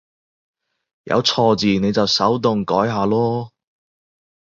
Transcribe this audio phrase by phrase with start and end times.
[1.03, 3.51] 有錯字你就手動改下囉